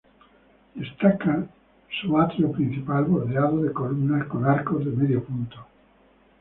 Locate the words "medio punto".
4.89-5.57